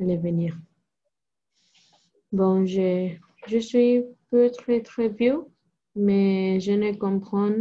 à 0.00 0.04
l'avenir. 0.04 0.58
Bon, 2.32 2.64
je, 2.64 3.14
je 3.46 3.58
suis 3.58 4.04
peu 4.30 4.50
très 4.50 4.80
très 4.80 5.08
vieux, 5.08 5.44
mais 5.94 6.58
je 6.60 6.72
ne 6.72 6.92
comprends 6.92 7.52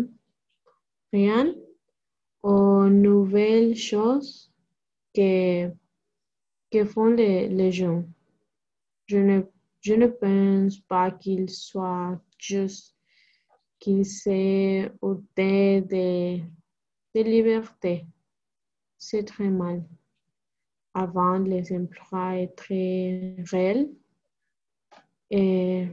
rien 1.12 1.54
aux 2.42 2.88
nouvelles 2.88 3.76
choses 3.76 4.52
que, 5.14 5.68
que 6.72 6.86
font 6.86 7.08
les, 7.08 7.50
les 7.50 7.72
gens. 7.72 8.06
Je 9.08 9.18
ne, 9.18 9.42
je 9.82 9.94
ne 9.94 10.08
pense 10.08 10.80
pas 10.80 11.12
qu'ils 11.12 11.50
soient 11.50 12.20
juste 12.38 12.96
qu'ils 13.82 14.06
s'est 14.06 14.92
ôté 15.02 15.82
de, 15.82 16.38
de 17.16 17.24
liberté. 17.24 18.06
C'est 18.98 19.26
très 19.26 19.50
mal. 19.50 19.84
Avant, 20.94 21.40
les 21.40 21.76
emplois 21.76 22.38
étaient 22.38 23.36
réels. 23.52 23.90
Et 25.32 25.88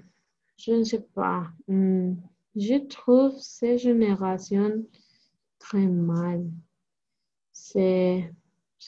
je 0.58 0.72
ne 0.72 0.84
sais 0.84 1.00
pas. 1.14 1.50
Hmm, 1.66 2.16
je 2.54 2.86
trouve 2.86 3.38
ces 3.38 3.78
générations 3.78 4.84
très 5.58 5.86
mal. 5.86 6.46
C'est 7.52 8.30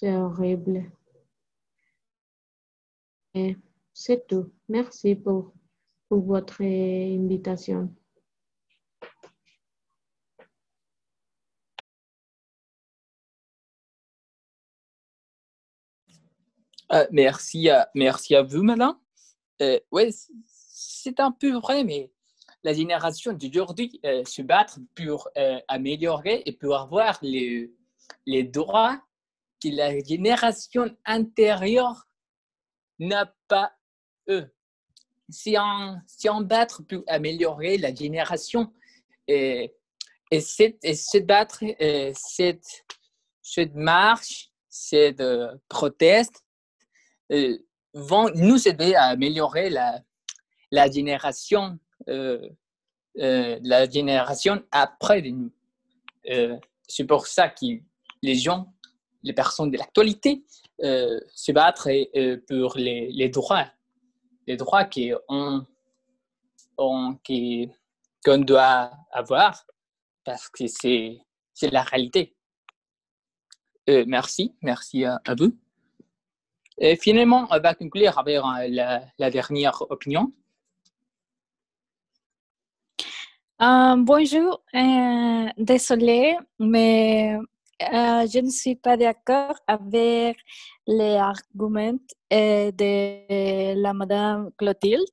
horrible. 0.03 0.93
Et 3.35 3.57
c'est 3.95 4.27
tout. 4.27 4.53
Merci 4.69 5.15
pour, 5.15 5.55
pour 6.09 6.21
votre 6.23 6.61
invitation. 6.63 7.95
Euh, 16.93 17.07
merci, 17.13 17.71
à, 17.71 17.89
merci 17.95 18.35
à 18.35 18.43
vous, 18.43 18.63
madame. 18.63 18.97
Euh, 19.63 19.79
oui, 19.93 20.13
c'est 20.47 21.21
un 21.21 21.31
peu 21.31 21.53
vrai, 21.53 21.85
mais 21.85 22.11
la 22.65 22.73
génération 22.73 23.33
d'aujourd'hui 23.33 24.01
euh, 24.05 24.25
se 24.25 24.43
battre 24.43 24.81
pour 24.95 25.29
euh, 25.37 25.61
améliorer 25.69 26.43
et 26.47 26.53
pour 26.53 26.77
avoir 26.77 27.19
les, 27.23 27.73
les 28.27 28.43
droits 28.43 29.01
que 29.63 29.69
la 29.69 29.99
génération 30.01 30.91
antérieure 31.07 32.09
n'a 32.99 33.33
pas 33.47 33.73
eux. 34.29 34.51
Si 35.29 35.55
on, 35.59 35.97
si 36.07 36.29
on 36.29 36.41
battre 36.41 36.83
pour 36.83 37.05
améliorer 37.07 37.79
la 37.79 37.95
génération 37.95 38.73
et, 39.29 39.73
et, 40.31 40.41
cette, 40.41 40.79
et 40.83 40.95
se 40.97 41.19
battre, 41.19 41.63
cette, 42.15 42.85
cette 43.43 43.75
marche, 43.77 44.51
cette 44.69 45.23
proteste 45.69 46.45
vont 47.95 48.31
nous 48.35 48.69
aider 48.69 48.95
à 48.95 49.05
améliorer 49.05 49.71
la, 49.71 50.01
la 50.71 50.91
génération, 50.91 51.79
euh, 52.09 52.49
euh, 53.19 53.59
la 53.63 53.89
génération 53.89 54.63
après 54.71 55.23
nous. 55.23 55.53
Euh, 56.31 56.57
c'est 56.87 57.05
pour 57.05 57.27
ça 57.27 57.49
que 57.49 57.67
les 58.23 58.35
gens, 58.35 58.73
les 59.23 59.33
personnes 59.33 59.71
de 59.71 59.79
l'actualité, 59.79 60.45
se 60.83 61.53
battent 61.53 61.83
pour 62.49 62.77
les, 62.77 63.11
les, 63.13 63.29
droits, 63.29 63.67
les 64.47 64.57
droits 64.57 64.85
qu'on 64.85 65.67
on, 66.79 67.19
qu'on 68.25 68.39
doit 68.39 68.91
avoir, 69.13 69.67
parce 70.25 70.49
que 70.49 70.67
c'est 70.67 71.21
la 71.71 71.83
réalité. 71.83 72.35
merci, 73.87 74.55
merci 74.63 75.05
à 75.05 75.21
vous. 75.39 75.55
Et 76.83 76.97
finalement, 76.97 77.47
on 77.51 77.61
va 77.61 77.75
conclure 77.75 78.19
avec 78.19 78.41
la, 78.71 79.03
la 79.19 79.31
dernière 79.31 79.83
opinion. 79.91 80.33
Euh, 83.61 83.97
bonjour, 83.99 84.63
euh, 84.75 85.47
désolé, 85.59 86.39
mais 86.59 87.37
euh, 87.83 88.27
je 88.27 88.41
ne 88.41 88.49
suis 88.49 88.77
pas 88.77 88.97
d'accord 88.97 89.57
avec 89.67 90.39
les 90.87 91.17
arguments 91.17 91.99
de 92.31 93.75
la 93.75 93.93
Madame 93.93 94.51
Clotilde. 94.57 95.05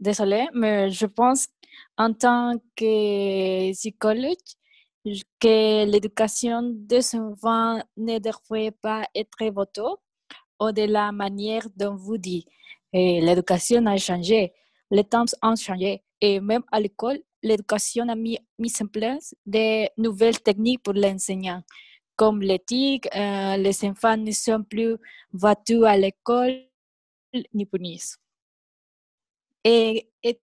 Désolé, 0.00 0.46
mais 0.54 0.90
je 0.90 1.04
pense 1.04 1.48
en 1.98 2.14
tant 2.14 2.54
que 2.74 3.72
psychologue, 3.72 4.36
que 5.40 5.84
l'éducation 5.84 6.62
des 6.74 7.14
enfants 7.14 7.80
ne 7.96 8.18
devrait 8.18 8.72
pas 8.72 9.06
être 9.14 9.50
votée 9.50 9.82
ou 10.60 10.72
de 10.72 10.82
la 10.82 11.12
manière 11.12 11.66
dont 11.76 11.96
vous 11.96 12.18
dites. 12.18 12.48
L'éducation 12.92 13.84
a 13.86 13.96
changé, 13.96 14.52
les 14.90 15.04
temps 15.04 15.24
ont 15.42 15.56
changé 15.56 16.02
et 16.20 16.40
même 16.40 16.62
à 16.72 16.80
l'école, 16.80 17.20
l'éducation 17.42 18.08
a 18.08 18.14
mis, 18.14 18.38
mis, 18.58 18.72
en 18.80 18.86
place 18.86 19.34
de 19.44 19.88
nouvelles 20.00 20.40
techniques 20.40 20.82
pour 20.82 20.94
l'enseignant, 20.94 21.62
comme 22.16 22.40
l'éthique. 22.40 23.06
Euh, 23.14 23.56
les 23.58 23.84
enfants 23.84 24.16
ne 24.16 24.32
sont 24.32 24.62
plus 24.62 24.96
battus 25.32 25.84
à 25.84 25.96
l'école 25.96 26.64
ni 27.52 27.66
punis. 27.66 28.14
Et, 29.62 30.08
et 30.22 30.40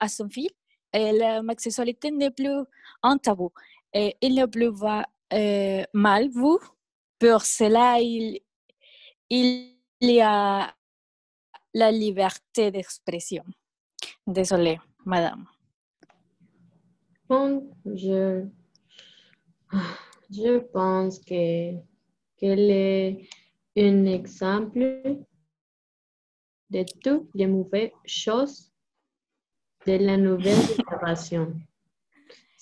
à 0.00 0.08
son 0.08 0.30
fils, 0.30 0.50
la 0.92 1.42
sexualité 1.58 2.10
n'est 2.10 2.30
plus 2.30 2.64
un 3.02 3.18
tabou. 3.18 3.50
Et 3.92 4.16
il 4.20 4.34
ne 4.34 4.46
plus 4.46 4.70
va 4.70 5.06
euh, 5.32 5.84
mal 5.94 6.28
vu. 6.28 6.58
Pour 7.18 7.42
cela, 7.42 8.00
il, 8.00 8.40
il 9.30 9.74
y 10.00 10.20
a 10.20 10.72
la 11.74 11.90
liberté 11.90 12.70
d'expression. 12.70 13.44
Désolée, 14.26 14.78
madame. 15.04 15.46
Bon, 17.28 17.70
je, 17.84 18.46
je 20.30 20.58
pense 20.58 21.18
que 21.18 21.74
qu'elle 22.36 22.70
est 22.70 23.28
un 23.76 24.06
exemple 24.06 25.18
de 26.70 26.84
toutes 27.02 27.28
les 27.34 27.46
mauvaises 27.46 27.90
choses 28.06 28.67
de 29.88 30.04
la 30.04 30.16
nouvelle 30.18 30.60
génération. 30.76 31.54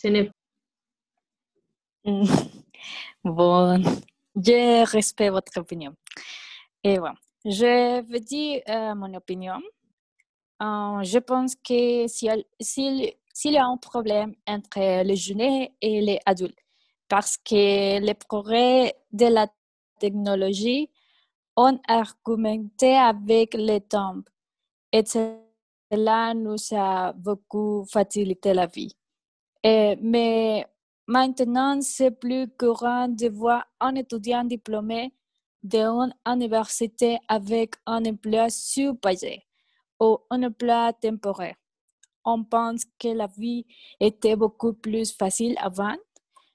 N'est 0.04 0.30
Bon, 3.24 3.82
je 4.36 4.86
respecte 4.92 5.32
votre 5.32 5.58
opinion. 5.58 5.92
Et 6.84 6.98
je 7.44 8.00
veux 8.08 8.20
dire 8.20 8.62
euh, 8.68 8.94
mon 8.94 9.12
opinion. 9.14 9.60
Euh, 10.62 11.02
je 11.02 11.18
pense 11.18 11.56
que 11.56 12.06
s'il 12.06 12.44
s'il 12.60 13.52
y 13.52 13.58
a 13.58 13.66
un 13.66 13.76
problème 13.76 14.34
entre 14.46 15.02
les 15.02 15.16
jeunes 15.16 15.68
et 15.80 16.00
les 16.00 16.20
adultes, 16.24 16.62
parce 17.08 17.36
que 17.36 17.98
les 17.98 18.14
progrès 18.14 18.94
de 19.12 19.26
la 19.26 19.48
technologie 19.98 20.90
ont 21.56 21.78
argumenté 21.88 22.94
avec 22.94 23.54
les 23.54 23.80
temps 23.80 24.22
et 24.92 25.02
cela 25.90 26.34
nous 26.34 26.56
a 26.72 27.12
beaucoup 27.12 27.84
facilité 27.90 28.54
la 28.54 28.66
vie. 28.66 28.96
Et, 29.62 29.96
mais 30.00 30.66
maintenant, 31.06 31.80
c'est 31.80 32.10
plus 32.10 32.48
courant 32.58 33.08
de 33.08 33.28
voir 33.28 33.64
un 33.80 33.94
étudiant 33.94 34.44
diplômé 34.44 35.12
d'une 35.62 36.14
université 36.26 37.18
avec 37.28 37.74
un 37.86 38.04
emploi 38.04 38.50
surpayé 38.50 39.44
ou 40.00 40.18
un 40.30 40.42
emploi 40.44 40.92
temporaire. 40.92 41.56
On 42.24 42.44
pense 42.44 42.84
que 42.98 43.08
la 43.08 43.26
vie 43.26 43.66
était 44.00 44.36
beaucoup 44.36 44.74
plus 44.74 45.12
facile 45.12 45.56
avant, 45.58 45.96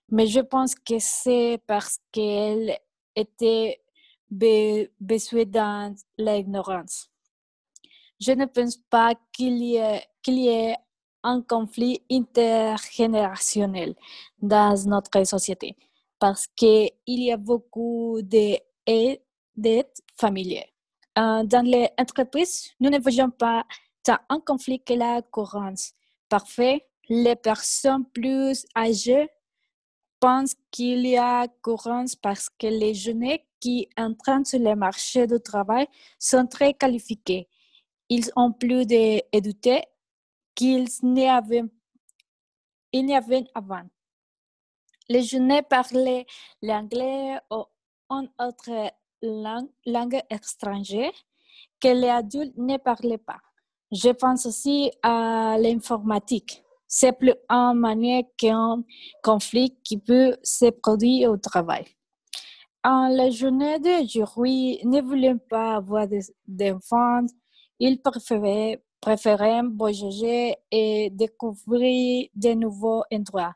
mais 0.10 0.28
je 0.28 0.42
pense 0.42 0.76
que 0.76 0.96
c'est 1.00 1.60
parce 1.66 2.00
qu'elle 2.12 2.78
était 3.16 3.82
baissée 4.30 5.46
dans 5.46 5.96
l'ignorance. 6.18 7.11
Je 8.22 8.34
ne 8.34 8.46
pense 8.46 8.78
pas 8.78 9.16
qu'il 9.34 9.64
y, 9.64 9.78
ait, 9.78 10.76
un 11.24 11.42
conflit 11.42 12.02
intergénérationnel 12.12 13.96
dans 14.40 14.76
notre 14.88 15.24
société 15.24 15.76
parce 16.20 16.48
qu'il 16.56 16.92
y 17.08 17.32
a 17.32 17.38
beaucoup 17.38 18.20
d'aides 18.22 19.22
familiales. 20.16 20.70
Euh, 21.18 21.44
dans 21.44 21.66
les 21.66 21.90
entreprises, 21.98 22.72
nous 22.80 22.90
ne 22.90 23.00
voyons 23.00 23.32
pas 23.32 23.66
tant 24.04 24.18
un 24.30 24.40
conflit 24.40 24.80
que 24.84 24.94
la 24.94 25.22
courance. 25.24 25.94
Parfait, 26.30 26.88
les 27.10 27.36
personnes 27.36 28.06
plus 28.06 28.66
âgées 28.76 29.30
pensent 30.20 30.56
qu'il 30.70 31.08
y 31.08 31.18
a 31.18 31.48
courance 31.64 32.16
parce 32.16 32.50
que 32.50 32.68
les 32.68 32.94
jeunes 32.94 33.40
qui 33.60 33.90
entrent 33.98 34.46
sur 34.46 34.60
le 34.60 34.76
marché 34.76 35.26
du 35.26 35.40
travail 35.40 35.88
sont 36.20 36.46
très 36.46 36.74
qualifiés. 36.74 37.48
Ils 38.14 38.30
ont 38.36 38.52
plus 38.52 38.86
d'éduqués 38.86 39.84
qu'ils 40.54 40.90
n'y 41.02 41.30
avait 41.30 41.64
avant. 43.56 43.84
Les 45.08 45.24
jeunes 45.24 45.62
parlaient 45.70 46.26
l'anglais 46.62 47.40
ou 47.50 47.64
une 48.10 48.30
autre 48.38 48.92
langue, 49.22 50.22
étrangère 50.30 51.14
que 51.80 51.88
les 51.88 52.10
adultes 52.10 52.58
ne 52.58 52.76
parlaient 52.76 53.18
pas. 53.18 53.40
Je 53.94 54.10
pense 54.10 54.46
aussi 54.46 54.92
à 55.02 55.56
l'informatique. 55.58 56.66
C'est 56.86 57.14
plus 57.14 57.36
une 57.48 57.80
manière 57.80 58.24
qu'un 58.38 58.84
conflit 59.24 59.80
qui 59.86 59.98
peut 59.98 60.36
se 60.44 60.70
produire 60.70 61.32
au 61.32 61.38
travail. 61.38 61.86
En 62.84 63.08
la 63.08 63.30
journée 63.30 63.80
d'aujourd'hui, 63.80 64.82
ne 64.84 65.02
voulaient 65.02 65.36
pas 65.50 65.76
avoir 65.76 66.08
d'enfants. 66.46 67.26
Ils 67.84 68.00
préféraient 68.00 68.80
préférant 69.02 69.68
voyager 69.76 70.56
et 70.70 71.10
découvrir 71.10 72.30
de 72.36 72.54
nouveaux 72.54 73.04
endroits. 73.12 73.56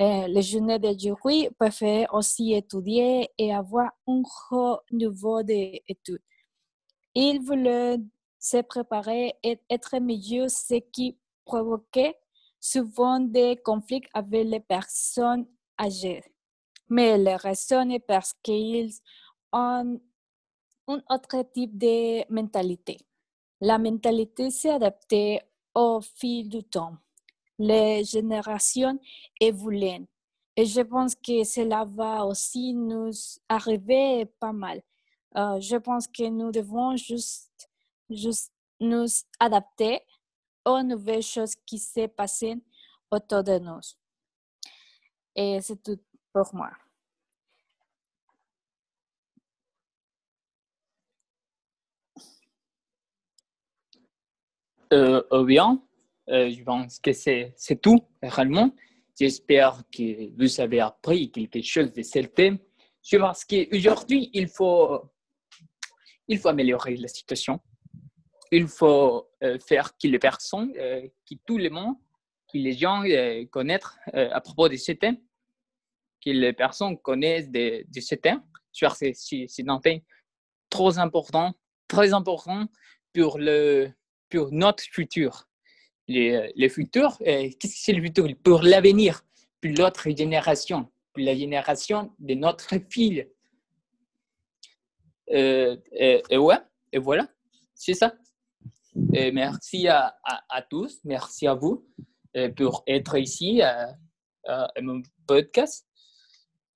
les 0.00 0.42
jeunes 0.42 0.78
de 0.78 0.98
jury 0.98 1.48
préfèrent 1.56 2.12
aussi 2.12 2.54
étudier 2.54 3.30
et 3.38 3.54
avoir 3.54 3.92
un 4.08 4.22
haut 4.50 4.78
niveau 4.90 5.44
d'études. 5.44 6.24
Ils 7.14 7.40
voulaient 7.40 7.98
se 8.40 8.62
préparer 8.62 9.34
et 9.44 9.60
être 9.70 9.96
meilleurs, 10.00 10.50
ce 10.50 10.80
qui 10.92 11.16
provoquait 11.44 12.16
souvent 12.58 13.20
des 13.20 13.60
conflits 13.64 14.08
avec 14.12 14.44
les 14.44 14.58
personnes 14.58 15.46
âgées. 15.80 16.24
Mais 16.88 17.16
la 17.16 17.36
raison 17.36 17.88
est 17.90 18.00
parce 18.00 18.32
qu'ils 18.42 18.92
ont 19.52 20.00
un 20.88 21.04
autre 21.14 21.44
type 21.54 21.78
de 21.78 22.24
mentalité. 22.28 22.98
La 23.64 23.78
mentalité 23.78 24.50
s'est 24.50 24.70
adaptée 24.70 25.40
au 25.72 26.00
fil 26.00 26.48
du 26.48 26.64
temps. 26.64 26.96
Les 27.60 28.02
générations 28.02 28.98
évoluent. 29.38 30.04
Et 30.56 30.66
je 30.66 30.80
pense 30.80 31.14
que 31.14 31.44
cela 31.44 31.84
va 31.84 32.26
aussi 32.26 32.74
nous 32.74 33.12
arriver 33.48 34.26
pas 34.40 34.52
mal. 34.52 34.82
Euh, 35.36 35.60
je 35.60 35.76
pense 35.76 36.08
que 36.08 36.28
nous 36.28 36.50
devons 36.50 36.96
juste, 36.96 37.70
juste 38.10 38.52
nous 38.80 39.06
adapter 39.38 40.00
aux 40.64 40.82
nouvelles 40.82 41.22
choses 41.22 41.54
qui 41.64 41.78
se 41.78 42.08
passent 42.08 42.56
autour 43.12 43.44
de 43.44 43.60
nous. 43.60 43.80
Et 45.36 45.60
c'est 45.60 45.80
tout 45.80 46.00
pour 46.32 46.52
moi. 46.52 46.72
Bien, 55.44 55.82
euh, 56.28 56.50
je 56.50 56.62
pense 56.62 56.98
que 56.98 57.12
c'est 57.12 57.54
tout, 57.80 58.00
réellement. 58.22 58.74
J'espère 59.18 59.82
que 59.90 60.30
vous 60.36 60.60
avez 60.60 60.80
appris 60.80 61.30
quelque 61.30 61.62
chose 61.62 61.92
de 61.92 62.02
ce 62.02 62.20
thème. 62.20 62.58
Je 63.02 63.16
pense 63.16 63.44
qu'aujourd'hui, 63.44 64.30
il 64.32 64.48
faut, 64.48 65.02
il 66.28 66.38
faut 66.38 66.48
améliorer 66.48 66.96
la 66.96 67.08
situation. 67.08 67.60
Il 68.50 68.68
faut 68.68 69.28
faire 69.66 69.96
que 69.96 70.08
les 70.08 70.18
personnes, 70.18 70.72
que 70.72 71.34
tout 71.46 71.58
le 71.58 71.70
monde, 71.70 71.96
que 72.52 72.58
les 72.58 72.72
gens 72.72 73.02
connaissent 73.50 73.96
à 74.12 74.40
propos 74.40 74.68
de 74.68 74.76
ce 74.76 74.92
thème, 74.92 75.16
que 76.24 76.30
les 76.30 76.52
personnes 76.52 76.98
connaissent 76.98 77.50
de, 77.50 77.84
de 77.88 78.00
ce 78.00 78.14
thème. 78.14 78.42
Je 78.72 78.86
pense 78.86 78.98
que 78.98 79.12
c'est 79.14 79.68
un 79.68 79.80
thème 79.80 80.00
trop 80.70 80.98
important, 80.98 81.54
très 81.88 82.12
important 82.12 82.66
pour 83.12 83.38
le, 83.38 83.90
pour 84.32 84.50
notre 84.50 84.82
futur. 84.82 85.46
Le, 86.08 86.68
futur, 86.68 87.18
euh, 87.20 87.50
qu'est-ce 87.58 87.74
que 87.74 87.80
c'est 87.84 87.92
le 87.92 88.02
futur? 88.02 88.26
Pour 88.42 88.62
l'avenir, 88.62 89.22
pour 89.60 89.70
l'autre 89.78 90.10
génération, 90.10 90.90
pour 91.12 91.22
la 91.22 91.34
génération 91.36 92.12
de 92.18 92.34
notre 92.34 92.74
fille. 92.90 93.28
Euh, 95.30 95.76
et, 95.92 96.38
ouais, 96.38 96.58
et 96.92 96.98
voilà, 96.98 97.28
c'est 97.74 97.94
ça. 97.94 98.14
Merci 98.94 99.88
à, 99.88 100.14
tous, 100.68 101.00
merci 101.04 101.46
à 101.46 101.54
vous 101.54 101.86
euh, 102.36 102.50
pour 102.50 102.82
être 102.86 103.16
ici 103.18 103.62
à, 103.62 103.96
à, 104.46 104.68
mon 104.80 105.02
podcast. 105.26 105.86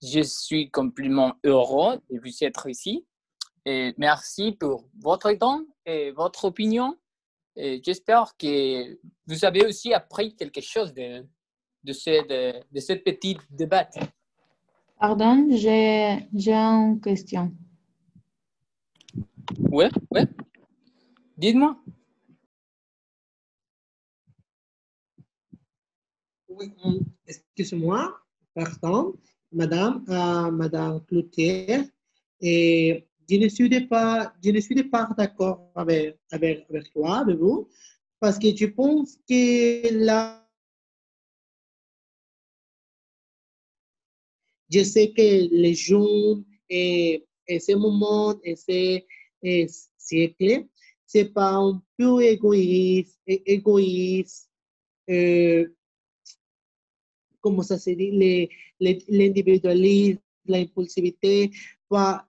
Je 0.03 0.23
suis 0.23 0.71
complètement 0.71 1.35
heureux 1.45 2.01
de 2.11 2.19
vous 2.21 2.45
être 2.45 2.69
ici. 2.69 3.07
Et 3.65 3.95
merci 3.99 4.53
pour 4.53 4.89
votre 5.01 5.33
temps 5.33 5.63
et 5.85 6.11
votre 6.13 6.45
opinion. 6.45 6.97
J'espère 7.57 8.37
que 8.37 8.99
vous 9.27 9.45
avez 9.45 9.65
aussi 9.65 9.95
appris 9.95 10.35
quelque 10.37 10.61
chose 10.61 10.93
de, 10.93 11.25
de, 11.83 11.93
cette, 11.93 12.29
de 12.29 12.81
cette 12.81 13.03
petite 13.03 13.41
débat. 13.51 13.89
Pardon, 14.99 15.47
j'ai 15.51 16.29
j'ai 16.35 16.55
une 16.55 17.01
question. 17.01 17.53
Ouais, 19.71 19.91
ouais. 20.11 20.27
Dites-moi. 21.37 21.77
Oui, 26.49 26.73
hum, 26.83 27.01
excusez-moi, 27.27 28.19
pardon, 28.55 29.15
madame, 29.53 30.05
euh, 30.09 30.51
madame 30.51 31.05
Cloutier, 31.05 31.81
et 32.41 33.07
je 33.29 33.37
ne 33.37 33.49
suis 33.49 33.87
pas, 33.87 34.33
je 34.43 34.51
ne 34.51 34.61
suis 34.61 34.83
pas 34.85 35.09
d'accord 35.17 35.71
avec, 35.75 36.19
avec, 36.31 36.67
avec 36.71 36.93
toi, 36.93 37.19
avec 37.19 37.37
vous, 37.39 37.69
parce 38.21 38.39
que 38.39 38.55
je 38.55 38.67
pense 38.67 39.17
que 39.29 39.93
là, 40.05 40.49
je 44.71 44.83
sais 44.83 45.13
que 45.13 45.55
les 45.55 45.75
gens, 45.75 46.43
et, 46.69 47.25
et 47.47 47.61
ce 47.61 47.73
moment, 47.73 48.35
et 48.43 48.57
ce 48.57 49.01
et 49.43 49.67
siècle, 49.99 50.67
c'est 51.07 51.27
pas 51.33 51.53
un 51.55 51.83
peu 51.97 52.23
égoïste, 52.23 53.19
é- 53.27 53.43
égoïste, 53.53 54.51
euh, 55.09 55.69
comment 57.41 57.63
ça 57.63 57.79
se 57.79 57.91
dit, 57.91 58.11
l'individualisme, 58.81 60.21
l'impulsivité, 60.47 61.51
pas- 61.89 62.27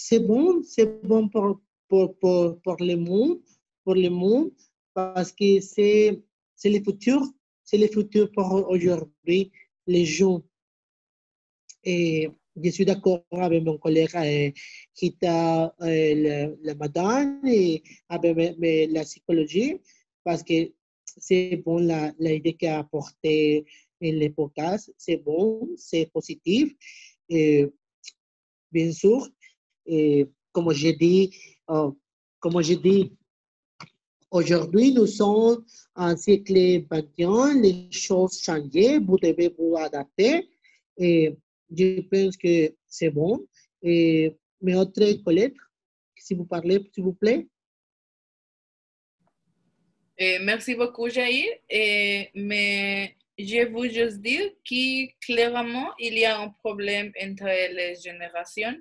c'est 0.00 0.20
bon, 0.20 0.62
c'est 0.62 1.02
bon 1.02 1.28
pour, 1.28 1.60
pour, 1.88 2.16
pour, 2.20 2.60
pour 2.60 2.76
le 2.78 2.94
monde, 2.94 3.40
pour 3.82 3.96
le 3.96 4.08
monde, 4.08 4.52
parce 4.94 5.32
que 5.32 5.60
c'est, 5.60 6.22
c'est 6.54 6.70
le 6.70 6.80
futur, 6.84 7.20
c'est 7.64 7.78
le 7.78 7.88
futur 7.88 8.30
pour 8.30 8.70
aujourd'hui, 8.70 9.50
les 9.88 10.04
gens. 10.04 10.40
Et 11.82 12.28
je 12.62 12.70
suis 12.70 12.84
d'accord 12.84 13.24
avec 13.32 13.64
mon 13.64 13.76
collègue 13.76 14.14
euh, 14.14 14.52
Gita, 14.94 15.74
euh, 15.80 16.54
la, 16.62 16.74
madame, 16.76 17.44
et 17.44 17.82
avec 18.08 18.36
me- 18.36 18.92
la 18.92 19.02
psychologie, 19.02 19.80
parce 20.22 20.44
que 20.44 20.72
c'est 21.04 21.56
bon 21.56 21.78
la, 21.78 22.12
la 22.20 22.34
idée 22.34 22.54
qu'a 22.54 22.78
apporté 22.78 23.66
le 24.00 24.28
podcast, 24.28 24.94
c'est 24.96 25.16
bon, 25.16 25.68
c'est 25.76 26.06
positif. 26.12 26.72
Bien 28.70 28.92
sûr, 28.92 29.26
et 29.88 30.26
comme 30.52 30.72
j'ai 30.72 30.92
dit, 30.92 31.34
euh, 31.70 31.90
comme 32.40 32.62
j'ai 32.62 32.76
dit, 32.76 33.16
aujourd'hui 34.30 34.92
nous 34.92 35.06
sommes 35.06 35.64
en 35.94 36.16
siècle 36.16 36.84
21, 36.90 37.60
les 37.60 37.90
choses 37.90 38.38
changent, 38.40 39.00
vous 39.06 39.18
devez 39.18 39.54
vous 39.58 39.76
adapter. 39.76 40.48
Et 40.98 41.36
je 41.74 42.00
pense 42.02 42.36
que 42.36 42.74
c'est 42.86 43.10
bon. 43.10 43.46
Et 43.82 44.36
mes 44.60 44.76
autres 44.76 45.22
collègues, 45.24 45.56
si 46.16 46.34
vous 46.34 46.44
parlez, 46.44 46.90
s'il 46.92 47.04
vous 47.04 47.14
plaît. 47.14 47.46
Merci 50.18 50.74
beaucoup, 50.74 51.08
Jair. 51.08 51.46
Mais 52.34 53.16
je 53.38 53.68
veux 53.68 53.88
juste 53.88 54.20
dire 54.20 54.50
que 54.68 55.06
clairement, 55.24 55.94
il 55.98 56.18
y 56.18 56.24
a 56.24 56.40
un 56.40 56.48
problème 56.48 57.12
entre 57.22 57.46
les 57.46 57.94
générations 57.94 58.76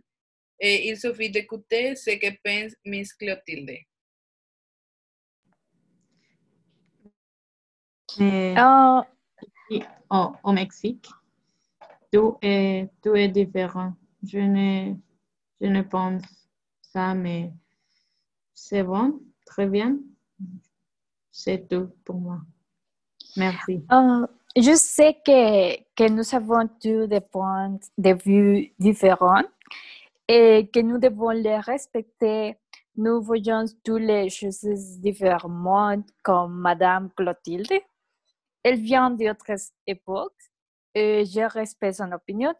et 0.60 0.89
il 0.89 0.98
suffit 0.98 1.30
d'écouter 1.30 1.96
ce 1.96 2.12
que 2.12 2.30
pense 2.43 2.76
Miss 2.86 3.13
Clotilde. 3.13 3.72
Mais 8.20 8.56
Ah, 8.58 9.06
au, 10.10 10.34
au 10.43 10.52
Mexique, 10.54 11.08
tout 12.12 12.38
est, 12.41 12.89
tout 13.04 13.15
est 13.15 13.28
différent. 13.28 13.93
Je 14.24 14.39
ne, 14.39 14.96
je 15.62 15.67
ne 15.67 15.82
pense 15.84 16.24
ça, 16.82 17.13
mais 17.13 17.52
c'est 18.54 18.84
bon, 18.84 19.20
très 19.46 19.67
bien. 19.67 19.98
C'est 21.32 21.67
tout 21.67 21.89
pour 22.04 22.15
moi. 22.15 22.39
Merci. 23.36 23.84
ah, 23.89 24.28
je 24.56 24.76
sais 24.76 25.13
que, 25.24 25.78
que 25.93 26.10
nous 26.10 26.34
avons 26.34 26.67
tous 26.82 27.06
des 27.06 27.22
points 27.22 27.78
de 27.98 28.13
vue 28.24 28.74
différents 28.80 29.43
et 30.27 30.69
que 30.73 30.79
nous 30.79 30.97
devons 30.97 31.29
les 31.29 31.57
respecter. 31.57 32.57
Nous 32.95 33.21
voyons 33.21 33.65
toutes 33.83 34.01
les 34.01 34.29
choses 34.29 34.99
différemment 34.99 36.03
comme 36.23 36.59
Madame 36.59 37.09
Clotilde. 37.15 37.71
Elle 38.63 38.81
vient 38.81 39.11
d'autres 39.11 39.71
époques 39.85 40.33
et 40.93 41.25
je 41.25 41.41
respecte 41.41 41.97
son 41.97 42.11
opinion, 42.11 42.53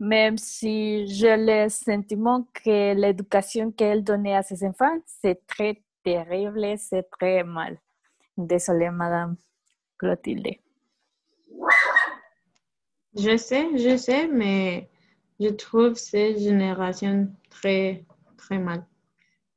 même 0.00 0.38
si 0.38 1.06
j'ai 1.06 1.36
le 1.36 1.68
sentiment 1.68 2.48
que 2.54 2.94
l'éducation 2.94 3.70
qu'elle 3.70 4.02
donnait 4.02 4.34
à 4.34 4.42
ses 4.42 4.64
enfants, 4.64 4.98
c'est 5.04 5.46
très 5.46 5.82
terrible, 6.02 6.78
c'est 6.78 7.08
très 7.10 7.44
mal. 7.44 7.78
Désolée, 8.36 8.90
Madame 8.90 9.36
Clotilde. 9.98 10.56
Je 13.14 13.36
sais, 13.36 13.68
je 13.76 13.96
sais, 13.98 14.26
mais 14.26 14.88
je 15.40 15.48
trouve 15.48 15.94
cette 15.94 16.38
génération 16.38 17.28
très, 17.50 18.04
très 18.36 18.58
mal. 18.58 18.86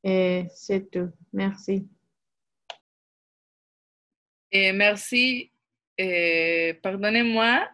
Et 0.03 0.45
c'est 0.53 0.89
tout. 0.91 1.11
Merci. 1.33 1.87
Eh, 4.51 4.71
merci. 4.71 5.51
Pardonnez-moi, 6.81 7.67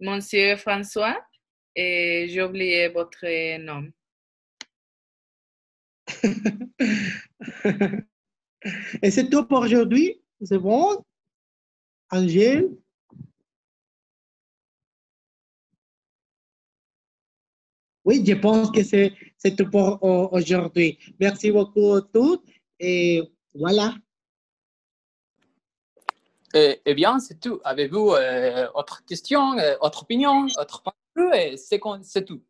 Monsieur 0.00 0.56
François, 0.56 1.22
et 1.74 2.26
j'ai 2.28 2.42
oublié 2.42 2.88
votre 2.88 3.26
nom. 3.58 3.90
Et 9.02 9.10
c'est 9.10 9.30
tout 9.30 9.46
pour 9.46 9.60
aujourd'hui. 9.60 10.20
C'est 10.42 10.58
bon? 10.58 11.02
Angèle? 12.10 12.68
Oui, 18.10 18.24
je 18.26 18.34
pense 18.34 18.72
que 18.72 18.82
c'est 18.82 19.56
tout 19.56 19.70
pour 19.70 20.02
au- 20.02 20.28
aujourd'hui. 20.32 20.98
Merci 21.20 21.52
beaucoup 21.52 21.92
à 21.92 22.02
tous. 22.02 22.42
Et 22.80 23.22
voilà. 23.54 23.94
Eh, 26.52 26.80
eh 26.84 26.94
bien, 26.94 27.20
c'est 27.20 27.38
tout. 27.38 27.60
Avez-vous 27.62 28.10
euh, 28.14 28.66
autre 28.74 29.04
question, 29.04 29.56
euh, 29.56 29.76
autre 29.80 30.02
opinion, 30.02 30.46
autre 30.58 30.82
point 30.82 30.92
de 31.14 31.22
vue? 31.22 31.36
Et 31.36 31.56
C'est 31.56 31.78
tout. 32.24 32.42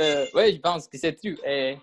Euh, 0.00 0.26
oui, 0.34 0.54
je 0.54 0.60
pense 0.60 0.88
que 0.88 0.96
c'est 0.96 1.14
tout. 1.20 1.36
Et 1.46 1.76